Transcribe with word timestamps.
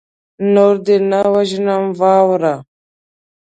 نور 0.53 0.75
دې 0.85 0.97
نه 1.09 1.21
وژنمه 1.33 1.77
واوره 1.99 2.55